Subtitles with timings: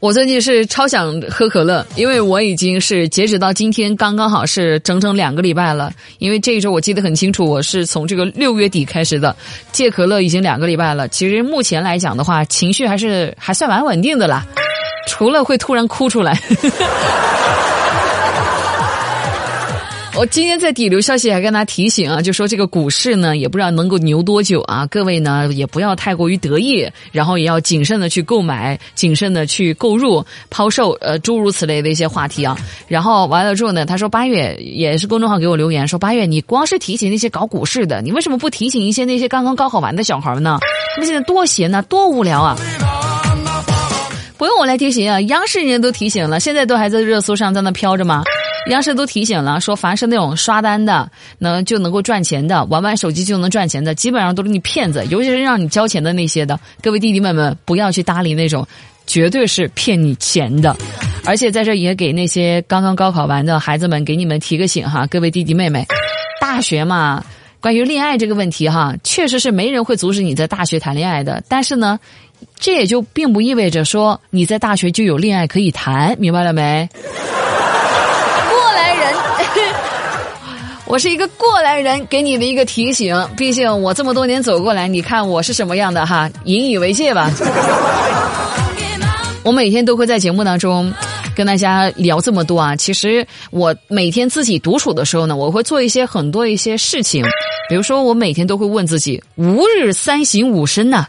[0.00, 5.92] 我最近是超想喝可乐，因为我已经是截止到今天刚刚好是整整两个礼拜了。
[6.18, 9.34] 因为这一周我记得很清楚，我是从这个六月底开始的
[9.72, 11.08] 戒可乐，已经两个礼拜了。
[11.08, 14.46] 其实目前来讲的话，情绪还是还算蛮稳定的啦，
[15.08, 16.40] 除了会突然哭出来。
[20.18, 24.84] 我今天在底流消息还跟大家提醒啊，就说这个股市呢，也不知道能够牛多久啊。
[24.86, 32.58] 各位呢，也不要太过于得意，然后也要谨慎的去购买，谨慎的去购入、抛售，呃，诸如此类的一些话题啊。
[32.88, 40.58] 然后完了之后呢，他说八月也是公众号给我留言说，八月你光是提醒那些搞股市的，你为什么不提醒一些那些刚刚高考完的小孩呢？
[40.96, 42.58] 他们现在多闲呐，多无聊啊！
[44.38, 48.22] 不用我来提醒啊，央视人家都提醒了，现在都还在热搜上在那飘着吗？
[48.70, 56.58] 央视都提醒了，说凡是那种刷单的，能就能够赚钱的，玩玩手机就能赚钱的，基本上都是你骗子，尤其是让你交钱的那些的。
[56.80, 58.64] 各位弟弟妹妹，不要去搭理那种，
[59.08, 60.76] 绝对是骗你钱的。
[61.24, 65.84] 而且在这也给那些刚刚高考完的孩子们，给你们提个醒哈，各位弟弟妹妹，
[66.40, 67.24] 大学嘛，
[67.60, 71.42] 关于恋爱这个问题哈，确实是没人会阻止你在大学谈恋爱的。
[71.48, 71.98] 但是呢，
[72.58, 76.88] 这也就并不意味着说你在大学就有恋爱可以谈，明白了没？
[78.50, 79.14] 过来人
[80.86, 83.14] 我是一个过来人，给你的一个提醒。
[83.36, 87.30] 毕竟我这么多年走过来，你看我是什么样的哈，引以为戒吧。
[89.44, 90.92] 我每天都会在节目当中
[91.34, 92.74] 跟大家聊这么多啊。
[92.74, 97.24] 其实我每天自己独处的时候呢，我会做一些很多一些事情，
[97.68, 101.06] 比如说我每天都会问自己：吾日三省吾身呐。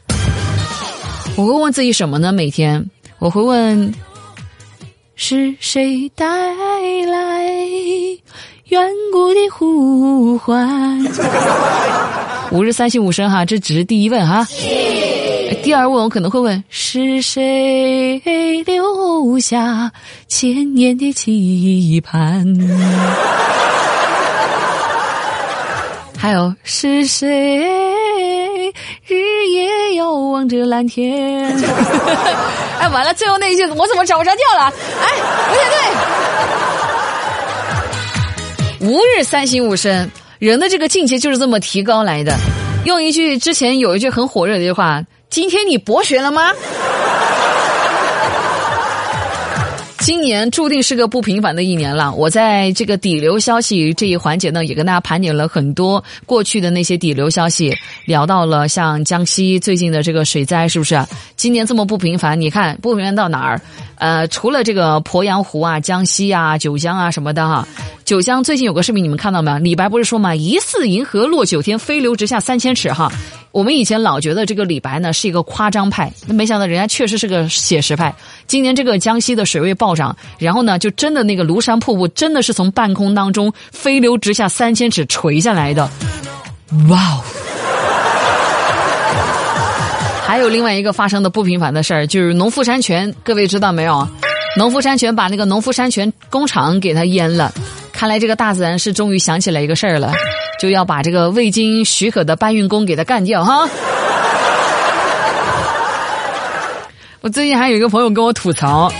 [1.40, 2.34] 我会问自己什么呢？
[2.34, 2.86] 每天
[3.18, 3.94] 我会问：
[5.16, 7.46] 是谁带来？
[8.66, 8.82] 远
[9.14, 11.02] 古的呼唤，
[12.52, 14.46] 吾日三省吾身哈，这只是第一问哈。
[15.64, 18.22] 第二问我可能会问：是谁
[18.66, 19.94] 留下
[20.28, 22.54] 千年的期盼？
[26.18, 27.66] 还有是谁
[29.08, 31.56] 日夜遥望着蓝天？
[32.80, 34.74] 哎，完了，最后那一句我怎么找不着调了？
[35.02, 35.08] 哎，
[35.48, 35.64] 不对
[38.80, 38.88] 对。
[38.88, 42.34] 吾日三省吾身，人的这个境界就是这么提高来的。
[42.86, 46.54] 用一句之前有一句很火热的一句话：“今天你博学了吗？”
[50.10, 52.12] 今年注定是个不平凡的一年了。
[52.12, 61.00] 我在这个底流消息这一环节呢，也跟大家盘点了很多过去的那些底流消息，聊到了像江西最近的这个水灾，是不是？
[61.36, 63.62] 今年这么不平凡，你看不平凡到哪儿？
[63.98, 67.68] 呃，除了这个鄱阳湖啊、江西啊、九江啊什么的哈。
[68.04, 69.60] 九江最近有个视频，你们看到没有？
[69.60, 73.12] 李白不是说嘛，“疑似银河落九天，飞流直下三千尺”哈。
[73.52, 78.14] 我们以前老觉得这个李白呢是一个夸张派，那没想到人家确实是个写实派。
[78.46, 85.90] 今年这个江西的水位暴涨，然后呢，就真的那个庐山瀑布真的是从半空当中飞流直下三千尺垂下来的，
[86.90, 87.24] 哇哦！
[90.26, 94.08] 还有另外一个发生的不平凡的事儿，就是农夫山泉，各位知道没有？
[94.58, 97.52] 农夫山泉把那个农夫山泉工厂给它淹了。
[97.92, 100.14] 看来这个大自然是终于想起来一个事儿了，
[100.60, 103.68] 就要把这个未经许可的搬运工给他干掉哈。
[107.22, 108.92] 我最近还有一个朋友跟我吐槽，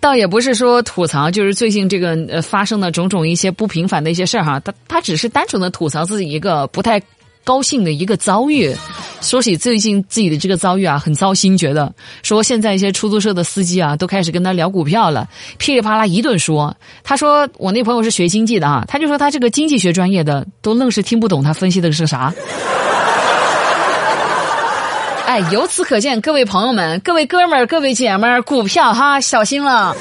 [0.00, 7.00] 倒也不是说吐槽，就是最近这个呃发生的种种一些不平凡的一些事儿哈，他他只是单纯的吐槽自己一个不太
[7.44, 8.74] 高兴的一个遭遇。
[9.20, 11.92] 说起最近自己的这个遭遇啊，很糟心，觉得
[12.22, 16.76] 说现在一些出租车的司机啊，都开始跟他聊股票了，噼里啪啦一顿说。
[17.04, 22.34] 他说我那朋友是学经济的啊，他就说他这个经济学专业的都愣是听不懂他分析的是啥。
[25.24, 29.96] 哎，由此可见，各位朋友们、各位哥们儿、各位姐们儿，股票哈，小心了。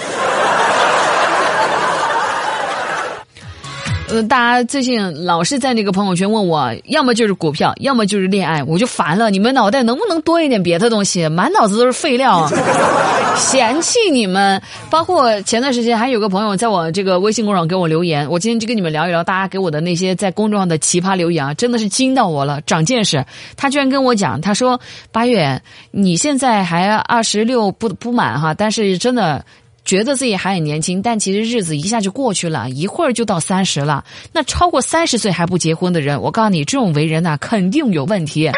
[4.11, 9.29] 呃，大家最近老是在那个朋友圈问我，要么就是股票，要么就是恋爱，我就烦了。
[9.29, 11.29] 你们脑袋能不能多一点别的东西？
[11.29, 12.45] 满脑子都是废料，
[13.38, 14.61] 嫌弃你们。
[14.89, 23.25] 包括前段时间还有个朋友在我这个微信公众号给我留言，我今天就跟你们聊一聊，大家给我的那些在公众号的奇葩留言啊，真的是惊到我了，长见识。
[23.55, 24.78] 他居然跟我讲，他说
[25.14, 25.61] 八月
[25.91, 29.46] 你现在还二十六不不满哈，但是真的。
[29.83, 34.03] 觉得自己还很年轻，但其实日子一下就过去了，一会儿就到三十了。
[34.31, 38.49] 那超过三十岁还不结婚的人，我告诉你，这种为人呐，肯定有问题。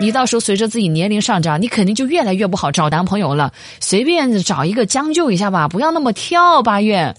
[0.00, 3.52] 你到时候随着自己年龄上涨，你肯定就越来越不好找男朋友了。
[3.80, 6.62] 随便找一个将就一下吧，不要那么挑。
[6.62, 7.14] 八月，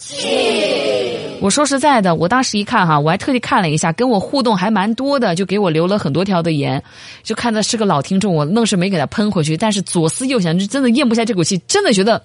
[1.39, 6.83] 我说实在的，我当时一看哈，我还特地看了一下，跟我互动还蛮多的，就给我留了很多条的言。
[7.23, 9.55] 就看他是个老听众，我愣是没给他喷回去。
[9.55, 12.21] 但是左思右想，就真的咽不下这口气，真的觉得。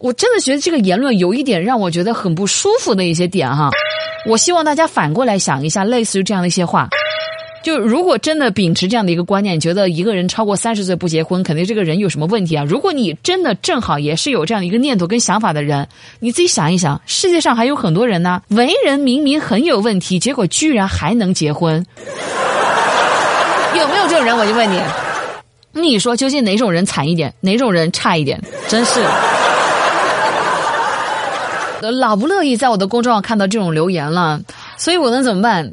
[0.00, 3.70] 我真的觉得这个言论有一点让我觉得很不舒服的一些点哈。
[4.26, 6.88] 我希望大家反过来想一下，类似于这样的一些话。
[7.62, 12.62] 就如果真的秉持这样的一个观念，觉得一个人超过三十岁不结婚，肯定这个人有什么问题啊？
[12.68, 15.88] 如果你真的正好也是有这样的一个念头跟想法的人，
[16.20, 21.86] 你自己想一想，世界上还有很多人呢，为人明明很有问题，结果居然还能结婚，
[23.78, 24.36] 有没有这种人？
[24.36, 24.78] 我就问你，
[25.72, 28.38] 你说究竟哪种人惨一点，哪种人差一点？
[28.68, 29.02] 真是，
[31.90, 34.40] 老不乐意在我的公众号看到这种留言了，
[34.76, 35.72] 所以我能怎么办？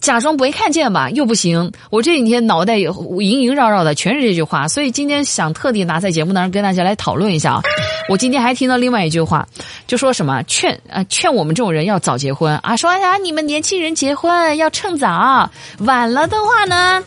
[0.00, 1.72] 假装没看见吧，又不行。
[1.90, 7.62] 我这几天脑袋也萦萦绕绕的，全是这句话，所以今天想特地拿在节目当中跟大家来讨论一下啊。
[8.08, 9.44] 我今天还听到另外一句话，
[9.88, 15.50] 就说什么劝啊劝我们这种人要早结婚啊，说呀你们年轻人结婚要趁早，
[15.80, 17.02] 晚了的话呢，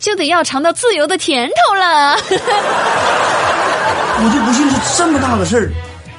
[0.00, 2.16] 就得要尝到自由的甜头了。
[4.18, 5.70] 我就不信是这么大的事儿，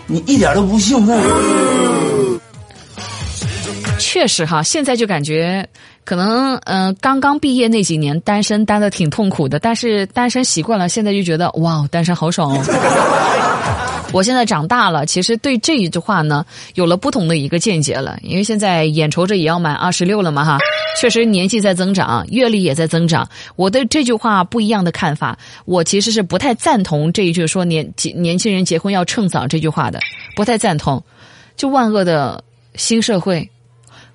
[0.08, 1.20] 你一点都不兴奋。
[4.00, 5.68] 确实哈，现在就感觉。
[6.06, 12.64] 可能嗯，刚刚毕业那几年单身单的挺痛苦的，但是单身习惯了，现在就觉得哇，单身好爽哦。
[14.14, 16.46] 我现在长大了，其实对这一句话呢，
[16.76, 18.18] 有了不同的一个见解了。
[18.24, 20.58] 因为现在眼瞅着也要满二十六了嘛哈，
[21.00, 23.28] 确实年纪在增长，阅历也在增长。
[23.56, 30.00] 我对这句话不一样的看法，我其实是不太赞同这一句说年年轻人结婚要趁早这句话的，
[30.36, 31.04] 不太赞同。
[31.56, 32.44] 就万恶的
[32.76, 33.48] 新社会。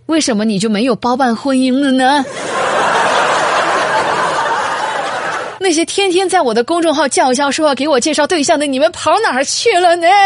[0.06, 2.24] 为什么你就没有包办婚姻了呢？
[5.62, 10.06] 那些天天在我的公众号叫嚣说要给我介绍对象的，你们跑哪儿去了呢？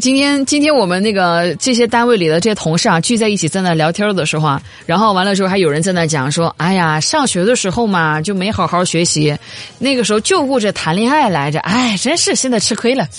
[0.00, 9.38] 今天，今天我们那个这些单位里的这些同事啊，聚在一起在那聊天的时候啊，然后完了之后还有人在那讲说：“哎呀，上学的时候嘛就没好好学习，
[9.78, 13.06] 那个时候就顾着谈恋爱来着，哎，真是现在吃亏了。”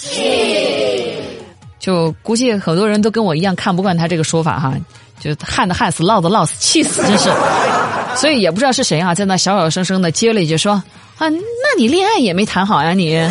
[1.79, 4.73] 就估计很多人都跟我一样看不惯他这个说法哈，
[5.19, 7.31] 就旱的旱死，涝的涝死，气死真是。
[8.15, 10.73] 所以也不知道是谁啊，在那小小声声的接了一句说
[11.17, 11.37] ：“啊，那
[11.77, 13.15] 你恋爱也没谈好呀你。”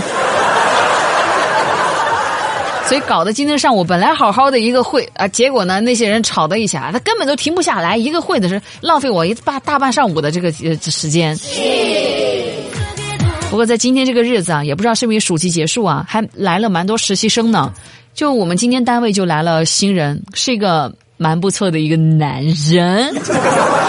[2.88, 7.96] 所以搞得今天上午本来好好的一个会啊，结果呢那些人吵的一下，他根本都停不下来。
[7.96, 11.38] 一个会的是浪费我一大大半上午的这个呃时间。
[13.48, 17.72] 不过在今天这个日子啊，也不知道是不是暑期结束啊，还来了蛮多实习生呢。
[18.14, 20.92] 就我们今天单位就来了新人，是一个
[21.22, 23.14] 蛮不错的一个男人。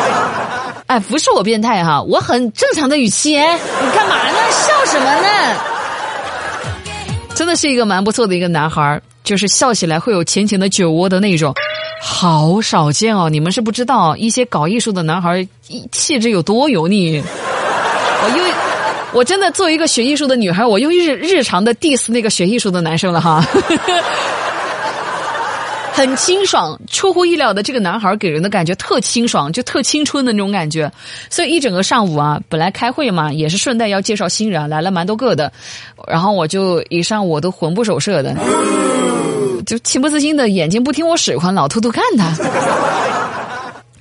[0.85, 3.31] 哎，不是我变态哈，我很正常的语气。
[3.31, 4.37] 你干嘛呢？
[4.51, 5.27] 笑什么呢？
[7.33, 11.51] 真的是一个蛮不错的一个男孩就是笑起来会有浅浅的酒窝的那种，
[11.99, 13.27] 好少见哦！
[13.27, 15.47] 你们是不知道一些搞艺术的男孩
[15.91, 17.23] 气质有多油腻。
[18.23, 18.51] 我因为
[19.13, 23.43] 我真的作为一个学艺术的女孩，我又日日常的 diss 那个学艺术的男生了哈。
[25.95, 30.91] 很清爽，出乎意料的，这个男孩给人的感觉特清爽，就特青春的那种感觉。
[31.29, 35.53] 所以一整个上午啊，本来开会嘛，也是顺带要介绍新人，来了蛮多个的。
[36.07, 38.35] 然后我就一上午都魂不守舍的，
[39.67, 42.33] 就情不自禁的眼睛不听我使唤，老偷偷看他。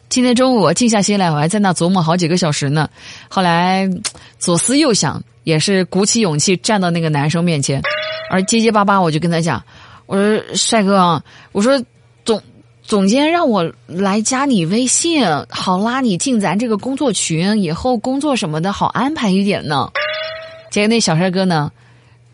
[0.09, 2.89] 今天中午我静下心来，我还在那琢磨好几个小时呢。
[3.29, 3.87] 后来
[4.39, 7.83] 左思右想，也是鼓起勇气站到那个男生面前，
[8.31, 9.63] 而结结巴巴我就跟他讲。
[10.13, 11.83] 我说帅哥，我说
[12.23, 12.43] 总
[12.83, 19.91] 总监让我来加你微信，好拉你进咱这个工作群，以后工作什么的好安排一点呢。
[20.71, 21.73] 结果那小帅哥呢，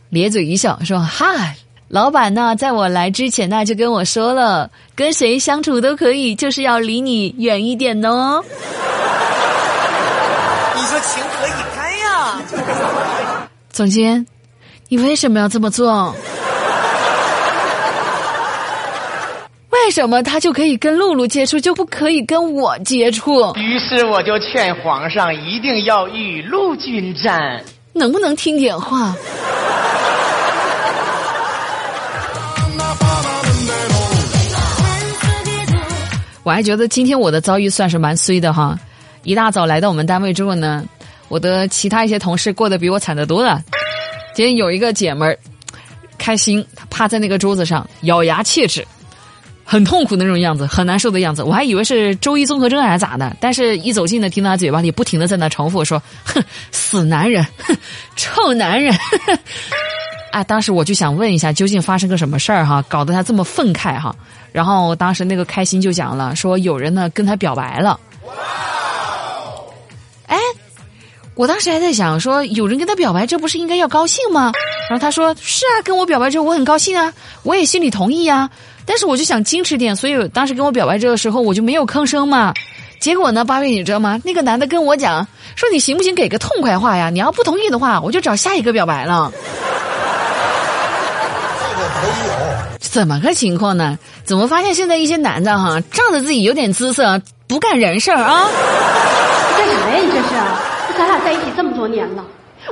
[0.08, 1.56] 咧嘴一笑说：“嗨，
[1.86, 8.42] 老板呢，在我来之前呢就跟我说了，跟谁相处都可以，就是要离你远一点哦。”
[10.74, 13.48] 你说情何以堪呀？
[13.70, 14.26] 总监，
[14.88, 16.12] 你为什么要这么做？
[19.88, 23.54] 为什么他就可以跟露露接触，就不可以跟我接触？
[23.56, 27.64] 于是我就劝皇上一定要雨露均沾，
[27.94, 29.16] 能不能听点话？
[36.42, 38.78] 我还觉得今天我的遭遇算是蛮衰的哈！
[39.22, 40.84] 一大早来到我们单位之后呢，
[41.28, 43.62] 我的其他一些同事过得比我惨得多了。
[44.34, 45.38] 今天有一个姐们儿，
[46.18, 48.86] 开心，她趴在那个桌子上，咬牙切齿。
[49.70, 57.76] 很痛苦那种样子，很难受的样子，我还以为是周一综合症还是咋的，但是一走近呢，听到他嘴巴里不停的在那重复说：“哼，死男人，哼，
[58.16, 58.96] 臭男人。
[60.32, 64.16] ”啊，当时我就想问一下，究竟发生个什么事儿哈，搞得他这么愤慨哈？
[64.52, 68.00] 然后当时那个开心就讲了，说有人呢跟他表白了。
[71.38, 74.50] 我当时还在想说，有人跟他表白，这不是应该要高兴吗？
[74.90, 77.12] 然后他说是啊，跟我表白之后我很高兴啊，
[77.44, 78.50] 我也心里同意啊。
[78.84, 82.52] 但是我就想矜持点，所以当时跟我表白这个时候我就没有吭声嘛。
[82.98, 84.20] 结果呢，八月你知道吗？
[84.24, 87.08] 那个男的跟我讲说，你行不行给个痛快话呀？
[87.08, 89.30] 你要不同意的话，我就找下一个表白了。
[91.60, 92.34] 这个可以有。
[92.80, 93.96] 怎么个情况呢？
[94.24, 98.48] 怎么发现现在一些男的哈，仗着自己有点姿色，不干人事儿啊？
[99.56, 99.98] 干啥呀？
[100.02, 100.34] 你这是？
[100.98, 102.24] 咱俩在一起这么多年了，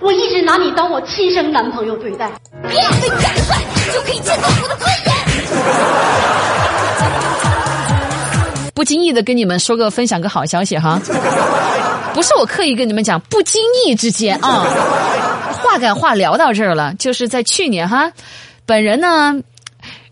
[0.02, 2.28] 我一直拿你当我亲生男朋友对待。
[2.64, 3.56] 面对战帅
[3.94, 5.14] 就可以见到我的尊严。
[8.74, 11.00] 不经意的跟你们说个分享个好消息哈，
[12.12, 14.66] 不是我刻意跟你们讲，不经意之间啊，
[15.62, 18.10] 话赶话聊到这儿了，就是在去年哈，
[18.66, 19.40] 本人呢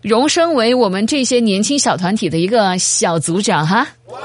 [0.01, 3.85] 荣升为我们这些年轻小团体的一个小组长哈。
[4.07, 4.15] 哎，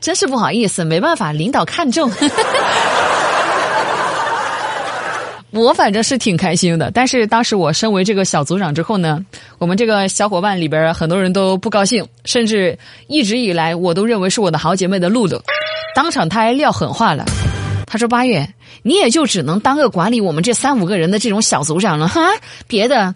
[0.00, 2.10] 真是不好意思，没办法，领导看中。
[5.52, 9.18] 我反正是挺开心的，但是当时我身为这个小组长之后呢，
[9.58, 12.78] 我们这个小伙伴里边很多人都不高兴，甚至
[13.08, 15.42] 一直以来我都认为是我的好姐妹的露露，
[15.92, 17.24] 当场她还撂狠话了，
[17.84, 18.48] 她说八月
[18.84, 22.20] 你也就只能当个管理我们这三五个人的这种小组长了哈，
[22.68, 23.12] 别的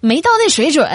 [0.00, 0.88] 没到那水准。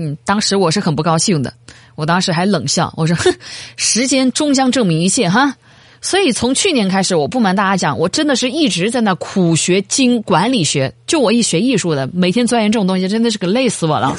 [0.00, 1.52] 嗯，当时我是很不高兴的，
[1.94, 3.30] 我当时还冷笑，我说 哼，
[3.76, 5.54] 时间终将证明一切哈。
[6.00, 10.90] 所以从去年开始，我不瞒大家讲，我真的是一直在那苦学经管理学。
[11.06, 14.16] 就我一学艺术的，每天钻研这种东西，真的是给累死我了。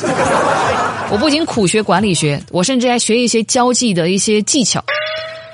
[1.09, 4.83] 我不仅苦学管理学，我甚至还学一些交际的一些技巧。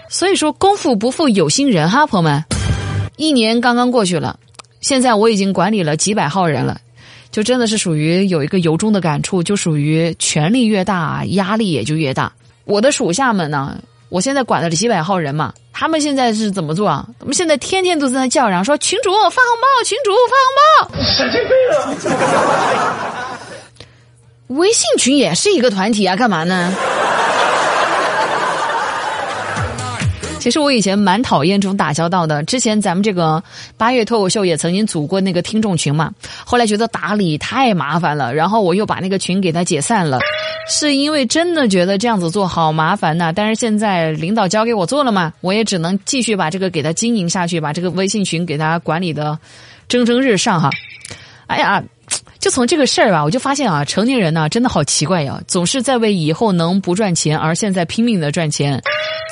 [0.09, 2.43] 所以说，功夫不负有心人哈，朋友们。
[3.15, 4.37] 一年刚刚过去了，
[4.81, 6.81] 现在我已经管理了几百号人了，
[7.31, 12.31] 就真的是属于有一个由衷的感触，就属于权力越大，压力也就越大。
[12.65, 13.77] 我的属下们呢？
[14.09, 17.05] 我现在管了几百号人嘛，他们现在是怎么做啊？
[17.19, 23.39] 他们现在天天都在那叫嚷说：“群主发红包，群主发红包。”神经病啊！
[24.47, 26.73] 微信群也是一个团体啊，干嘛呢？
[30.47, 32.41] 其实我以前蛮讨厌这种打交道的。
[32.43, 33.43] 之前咱们这个
[33.75, 36.13] 八月脱口秀也曾经组过那个听众群嘛，
[36.45, 40.19] 后来觉得打理太麻烦了，然后我又把那个群给他解散了。
[40.69, 49.37] 是因为真的觉得这样子做好麻烦呐，但是现在领导交给我做了嘛，我也只能继续把这个给他经营下去，把这个微信群给他管理的
[49.89, 50.69] 蒸蒸日上哈。
[51.47, 51.83] 哎呀，
[52.39, 58.81] 就从这个事儿吧，我就发现啊，成年人呢真的好奇怪呀，总是在为以后能不赚钱而现在拼命的赚钱，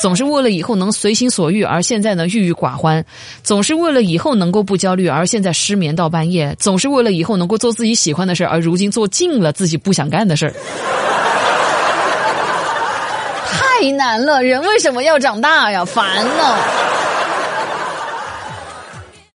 [0.01, 3.05] 总是为了以后能随心所欲而现在呢郁郁寡欢，
[3.43, 10.53] 总是为了以后能够不焦虑而现在失眠到半夜，总是为了以后能够做自己喜欢的事儿而如今做尽了自己不想干的事儿。
[13.47, 15.85] 太难了，人为什么要长大呀？
[15.85, 16.94] 烦呢。